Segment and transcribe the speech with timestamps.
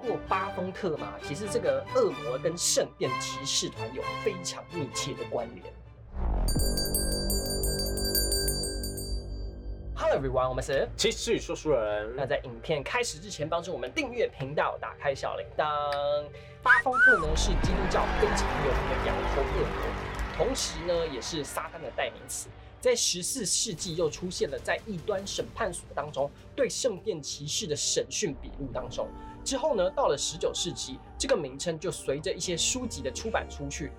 [0.00, 1.12] 过巴丰特嘛？
[1.22, 5.66] 其实这个恶魔跟圣殿骑士团有非常密切的关联。
[9.94, 12.16] Hello everyone，我们是骑士说书人。
[12.16, 15.66] 那在影片开始之前，帮助我们订阅频道，打开小铃铛。
[16.62, 22.48] 巴丰特呢是基督教非常有名的羊头恶魔，同时呢也是撒旦的代名词。
[22.80, 29.06] 在十四世纪又出现了在异端审判所当中对圣殿骑士的审讯笔录当中。
[29.44, 33.92] 之后呢，到了十九世纪，这个名称就随着一些书籍的出版出去。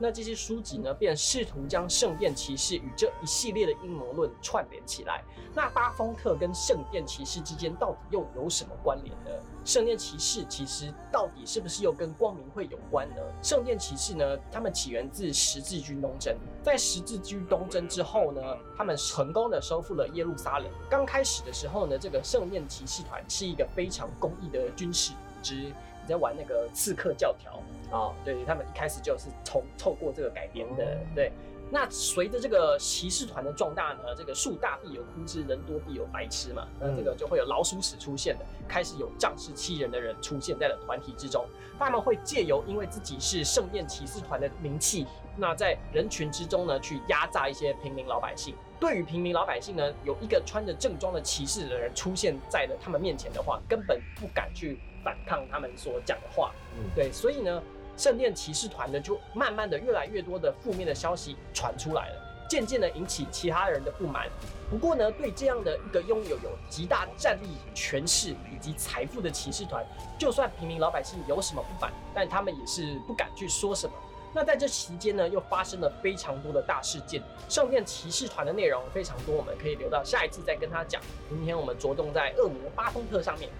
[0.00, 5.24] 那这些书籍呢，便试图将圣殿骑士与这一系列的阴谋论串联起来。
[5.54, 9.30] 那巴丰特跟圣殿骑士之间到底又有什么关联呢？
[9.64, 13.16] 圣殿骑士其实到底是不是又跟光明会有关呢？
[13.42, 18.40] 圣殿骑士呢，他们起源自十字军东征，在十字军东征之后呢，
[18.76, 20.70] 他们成功的收复了耶路撒冷。
[20.88, 25.72] 刚开始的时候呢，这个圣殿骑士团是一个非常公益的军事组织。
[26.08, 27.62] 在玩那个刺客教条
[27.96, 31.30] 啊，对他们一开始就是从透过这个改编的，对。
[31.70, 41.44] 那随着这个骑士团的壮大呢，这个树大必有枯枝，人多必有白痴嘛，那这个就会有老鼠屎出现的，开始有仗势欺人的人出现在了团体之中。
[41.78, 45.06] 他们会借由因为自己是圣殿骑士团的名气，
[45.36, 48.54] 那在人群之中呢，去压榨一些平民老百姓。
[48.80, 54.78] 对于平民老百姓呢，有一个穿着正装的骑士的人出现在了他们面前的话，根本不敢去。
[55.04, 57.62] 反抗他们所讲的话，嗯，对，所以呢，
[57.96, 64.26] 圣殿骑士团呢，就慢慢的越来越多的负面的消息传出来了，渐渐的引起其他人的不满。
[64.70, 69.84] 不过呢，对这样的一个拥有有极大战力、权势以及财富的骑士团，
[70.18, 73.92] 就算平民老百姓有什么不满，但他们也是不敢去说什么。
[74.34, 77.22] 那在这期间呢，又发生了非常多的大事件。
[77.48, 81.00] 圣殿骑士团的内容非常多，我们可以留到下一次再跟他讲。
[81.28, 83.50] 今天我们着重在恶魔巴丰特上面。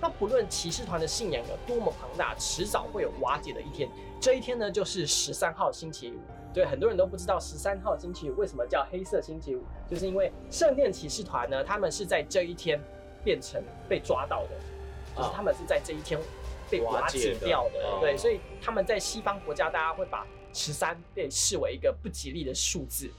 [0.00, 3.88] 那不论骑士团的信仰有多么庞大，迟早会有瓦解的一天。
[4.20, 6.18] 这一天呢，就是十三号星期五。
[6.54, 12.80] 对，很多人都不知道十三号星期五为什么叫黑色星期五，就是因为圣殿骑士团呢，他们是在这一天
[13.24, 14.50] 变成被抓到的，
[15.16, 16.18] 就是他们是在这一天
[16.70, 18.00] 被瓦解掉的。
[18.00, 23.10] 对，所以他们在西方国家，大家会把十三被视为一个不吉利的数字。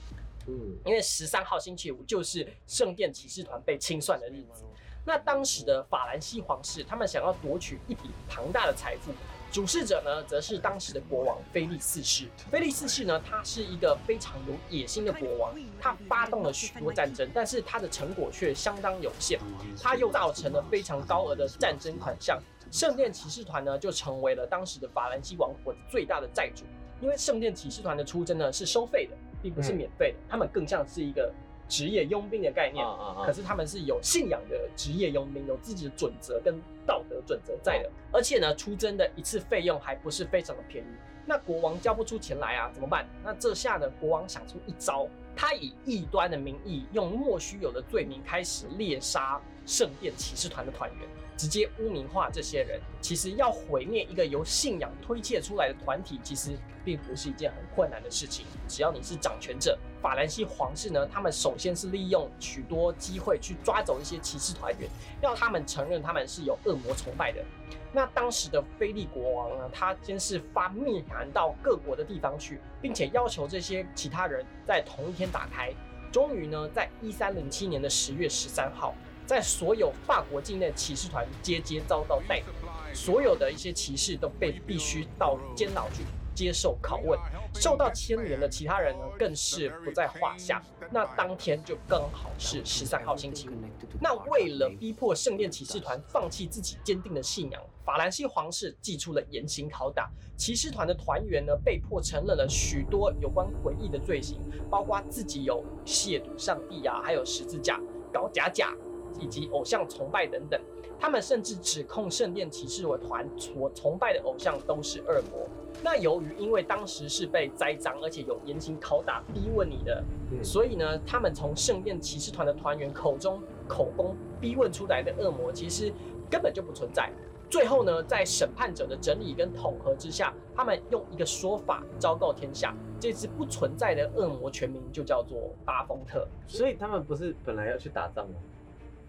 [0.47, 4.63] 嗯，因为十三号星期五就是圣殿骑士团被清算的日子。
[5.05, 9.11] 那当时的法兰西皇室，他们想要夺取一笔庞大的财富，
[9.51, 12.27] 主事者呢，则是当时的国王菲利四世。
[12.51, 19.39] 菲利四世呢，他是一个非常有野心的国王，他发动了许多战争，但是他的成果却相当有限。
[19.81, 22.39] 他又造成了非常高额的战争款项，
[22.71, 26.65] 圣殿骑士团呢，就成为了当时的法兰西王国最大的债主。
[27.01, 31.33] 因为圣殿骑士团的出征呢，是收费的，并不是免费的，他们更像是一个。
[31.69, 32.83] 职业佣兵的概念，
[33.23, 40.87] 可是他们是有信仰的职业佣兵，有自己的准则跟道德准则在的，而且呢，出征的一次费用还不是非常的便宜。
[41.29, 43.05] 那国王交不出钱来啊，怎么办？
[43.23, 51.07] 那这下呢，国王想出一招，他以异端的名义，用莫须有的罪名开始猎杀圣殿骑士团的团员。
[51.37, 58.43] 直接污名化这些人，其实要毁灭一个由信仰推卸出来的团体，其实并不是一件很困难的事情。
[58.67, 64.89] 只要你是掌权者，法兰西皇室呢，他们首先是利用许多机会去抓走一些骑士团员，
[65.21, 67.43] 要他们承认他们是有恶魔崇拜的。
[67.91, 75.73] 那当时的菲利国王呢，他先是发密函到各国的地方去，并且要求这些其他人在同一天打开。
[76.11, 78.93] 终于呢，在一三零七年的十月十三号。
[79.25, 86.01] 在所有法国境内骑士团接接遭到逮捕，所有的一些骑士都被必须到监牢去
[86.39, 87.19] 接受拷问，
[87.53, 90.63] 受到牵连的其他人呢更是不在话下。
[90.89, 93.51] 那当天就刚好是十三号星期五。
[93.99, 104.39] 那为了逼迫圣殿骑士团放弃自己坚定的信仰，法兰西皇室祭出了严刑拷打，骑士团的团员呢被迫承认了许多有关诡异的罪行，
[104.69, 107.81] 包括自己有亵渎上帝啊，还有十字架
[108.13, 108.73] 搞假假。
[109.19, 110.61] 以及偶像崇拜等等，
[110.99, 115.47] 他们甚至指控圣殿骑士团所崇拜的偶像都是恶魔。
[115.81, 120.03] 那由于因为当时是被栽赃，而且有严刑拷打逼问你的，
[120.43, 125.93] 所以呢，他们从圣殿骑士团的团员口中口供逼问出来的恶魔，其实
[126.29, 127.09] 根本就不存在。
[127.49, 136.27] 最后呢，在审判者的整理跟统合之下，他们用一个说法昭告天下：这只不存在的恶魔全名就叫做巴丰特。
[136.45, 138.35] 所以他们不是本来要去打仗吗？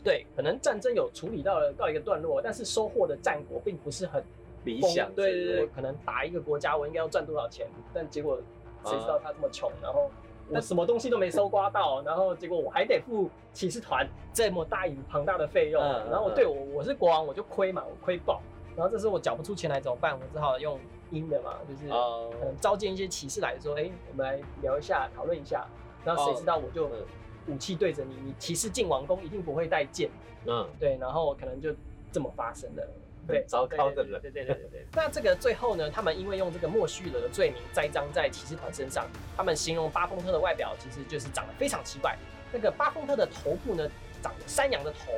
[0.02, 4.24] 对，可能战争有处理到了告一个段落，但是收获的战果并不是很
[4.64, 5.12] 理想。
[5.14, 7.66] 对对对，可能打一个国家，我应该要赚多少钱？
[7.92, 8.38] 但结果
[8.84, 10.10] 谁知道他这么穷，然后
[10.48, 18.40] 我什么东西都没搜刮到，然后结果我还得付骑士团这么大一庞大的费用，然后对我我是国王我就亏嘛，我亏爆。
[18.76, 20.14] 然后这时候我缴不出钱来怎么办？
[20.14, 20.78] 我只好用
[21.10, 25.66] 阴的嘛，就是哦可能召见一些骑士来说，哎、我们来聊一下，讨论一下。
[26.02, 27.04] 然后谁知道我就嗯
[27.50, 30.08] 武器对着你，你骑士进王宫一定不会带剑，
[30.46, 31.74] 嗯，对，然后可能就
[32.12, 32.88] 这么发生的。
[33.26, 34.86] 对，糟糕的人对对对对对对。
[34.94, 39.06] 那这个最后呢，他们因为用这个莫须有的罪名栽赃在骑士团身上，
[39.36, 42.16] 他们形容巴丰特的外表其实就是长得非常奇怪。
[42.50, 43.88] 那个巴丰特的头部呢，
[44.22, 45.12] 长着山羊的头，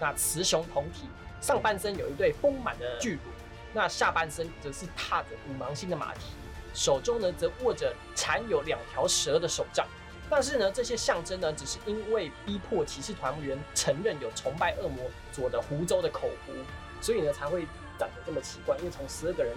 [0.00, 1.08] 那雌雄同体，
[1.40, 3.20] 上半身有一对丰满的巨乳，
[3.74, 6.20] 那下半身则是踏着五芒星的马蹄，
[6.72, 9.86] 手中呢则握着缠有两条蛇的手杖。
[10.30, 16.52] 但是呢，这些象征呢，只是因为逼迫骑士团员承认有崇拜恶魔佐的湖州的口胡，
[17.00, 17.66] 所以呢才会
[17.98, 18.76] 长得这么奇怪。
[18.78, 19.54] 因为从十二个人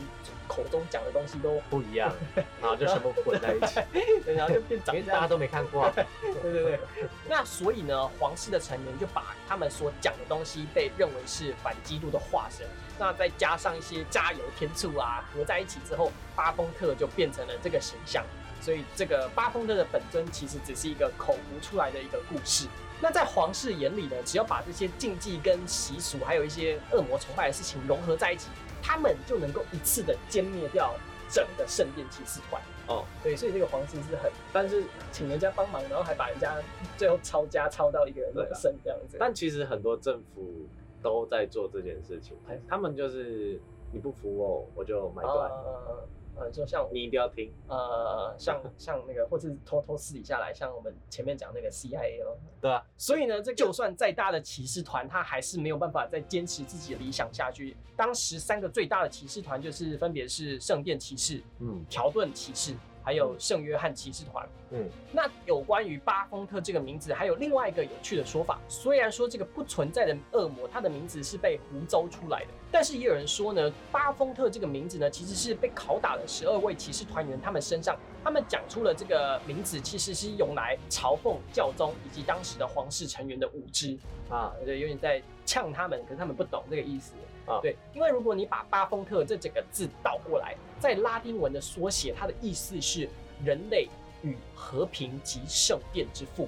[0.47, 2.13] 口中讲的东西都，不一样，
[2.62, 3.79] 然 后就全部混在一起，
[4.25, 5.27] 对然后就变长大家。
[5.27, 5.94] 都没看过 啊。
[5.94, 6.79] 对对对。
[7.27, 12.65] 那所以呢，皇室的成员就把他们所讲的东西被认为是反基督的化身。
[13.00, 18.23] 那再加上一些加油添醋啊，合在一起之后，巴丰特就变成了这个形象。
[18.62, 22.68] 所以这个巴丰特的本尊其实只是一个口胡出来的一个故事。
[23.02, 28.48] 那在皇室眼里呢，只要把这些禁忌跟习俗，还有一些恶魔崇拜的事情融合在一起，
[28.81, 30.94] 他们就能够一次的歼灭掉
[31.28, 32.62] 整个圣殿骑士团。
[32.88, 36.56] 哦，对，所以这个皇室是很，但是请人家帮忙，然后还把人家
[36.96, 39.18] 最后抄家抄到一个人的身这样子。
[39.19, 40.68] 但其实很多政府
[41.02, 43.60] 都在做这件事情哎，他们就是
[43.92, 47.51] 你不服我，我就买断，呃呃，就像你一定要听。
[47.68, 52.38] 呃像像那个，或是偷偷私底下来，像我们前面讲那个 CIA 哦。
[52.60, 57.75] 对啊，所以呢，这就算再大的骑士团，他还是没有办法再坚持自己的理想下去。
[57.95, 64.48] 当时三个最大的骑士团就是分别是圣殿骑士、嗯条顿骑士，还有圣约翰骑士团。
[64.71, 68.59] 嗯，那有关于巴丰特这个名字，还有另外一个有趣的说法。
[68.69, 83.97] 虽然说这个不存在的恶魔，他的名字是被胡诌出来的，但是也有人说呢，巴丰特这个名字呢，其实是被拷打了十二位骑士团员他们身上，他们讲出了这个名字，其实是用来嘲讽教宗以及当时的皇室成员的无知
[84.30, 85.21] 啊啊，对，有点在
[85.51, 87.12] 呛他们，可是他们不懂这个意思。
[87.45, 87.59] 啊。
[87.62, 93.09] 对，因为如果你把巴丰特这几个字倒过来，在拉丁文的缩写，它的意思是
[93.44, 93.89] 人类
[94.24, 96.48] 与和平及圣殿之父，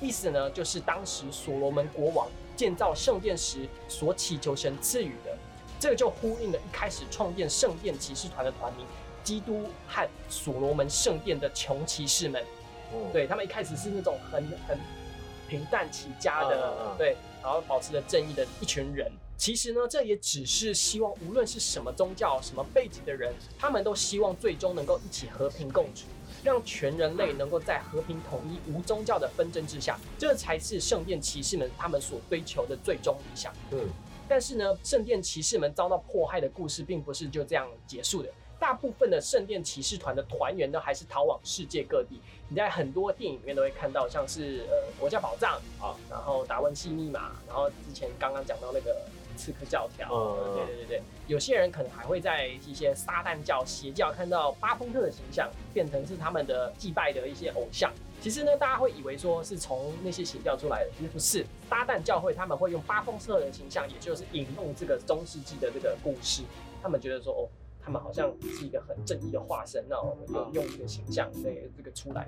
[0.00, 5.36] 意思呢就是当时所罗门国王建造圣殿时所祈求神赐予的，
[5.80, 8.86] 这个就呼应了一开始创建圣殿骑士团的团名——
[9.24, 12.40] 基督和所罗门圣殿的穷骑士们。
[12.92, 14.78] 嗯，对他们一开始是那种很很
[15.48, 16.96] 平淡起家的，嗯嗯嗯。
[16.96, 19.12] 对，然后保持着正义的一群人。
[19.36, 26.06] 其实呢，这也只是希望，无论是什么宗教、什么背景的人，他们都希望最终能够一起和平共处，
[26.42, 33.52] 让全人类能够在和平统一、无宗教的纷争之下，这才是圣殿骑士们他们所追求的最终理想。
[33.72, 33.86] 嗯，
[34.26, 38.30] 但是呢，圣殿骑士们遭到迫害的故事并不是就这样结束的。
[38.58, 42.20] 大部分的圣殿骑士团的团员呢，还是逃往世界各地。
[42.48, 48.96] 你在很多电影里面都会看到，像是呃国家宝藏啊，然后达文西密码，然后之前刚刚讲到那个
[49.36, 57.90] 刺客教条，嗯对对对对，有些人可能还会在一些撒旦教、邪教看到巴丰特的形象，变成是他们的祭拜的一些偶像。
[58.20, 61.44] 其实呢，大家会以为说是从那些邪教出来的，其实不是。
[61.68, 66.42] 撒旦教会他们会用巴丰特的形象，也就是引用这个中世纪的这个故事，
[66.82, 67.48] 他们觉得说哦。
[67.84, 72.26] 他们好像是一个很正义的化身，那我们就用这个形象，对这个出来。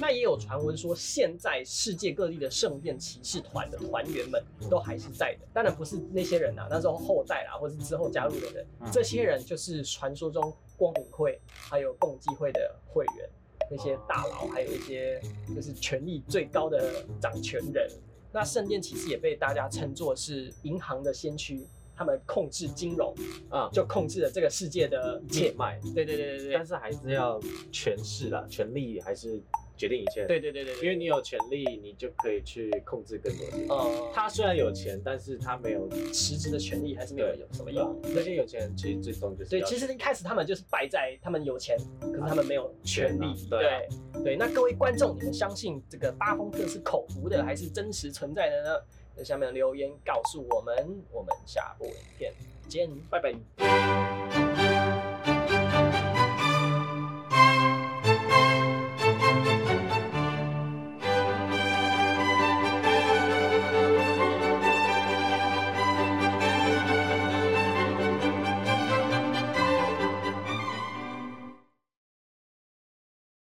[0.00, 13.30] 那也有传闻说，现在世界各地的圣殿骑士团的团员们都还是在的，当然不是那些人啊，那时候后代啦，或是之后加入的人，这些人就是传说中光明会还有共济会的会员，
[13.70, 15.22] 那些大佬，还有一些
[15.54, 17.88] 就是权力最高的掌权人。
[18.32, 21.66] 那圣殿骑士也被大家称作是银行的先驱，
[21.98, 23.12] 他们控制金融，
[23.50, 25.52] 啊，就控制了这个世界的一切。
[25.58, 27.40] 脉，对对对对对但是还是要
[27.72, 29.42] 权势啦，权力还是
[29.76, 33.68] 决定一切。，对对对对对，因为你有权力，你就可以去控制更多事情。
[33.68, 38.00] 呃，他虽然有钱，但是他没有实质的权利还是没有有什么用。
[38.14, 43.24] 那些有钱人其实最终就是对，要其实一开始他们就是败在他们有钱，可是他们没有权利。
[43.24, 43.80] 啊对啊
[44.12, 48.70] 对对，那各位观众，你们相信这个巴风特是口服的，还是真实存在的呢？
[49.18, 52.32] 在下面留言告诉我们，我们下部影片
[52.68, 54.07] 见，拜拜。